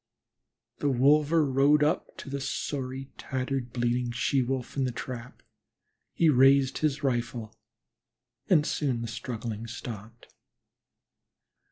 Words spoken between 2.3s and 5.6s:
the sorry, tattered, bleeding She wolf in the trap.